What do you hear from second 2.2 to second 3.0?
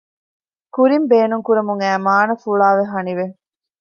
ފުޅާވެ